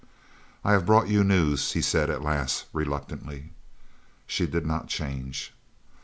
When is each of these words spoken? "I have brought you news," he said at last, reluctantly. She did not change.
"I 0.63 0.71
have 0.71 0.87
brought 0.87 1.09
you 1.09 1.23
news," 1.23 1.73
he 1.73 1.81
said 1.83 2.09
at 2.09 2.23
last, 2.23 2.65
reluctantly. 2.73 3.51
She 4.25 4.47
did 4.47 4.65
not 4.65 4.87
change. 4.87 5.53